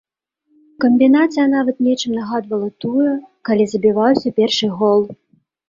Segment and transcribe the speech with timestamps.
[0.85, 3.07] Камбінацыя нават нечым нагадвала тую,
[3.53, 5.01] калі забіваўся першы гол.